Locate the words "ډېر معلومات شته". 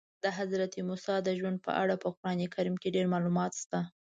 2.95-3.79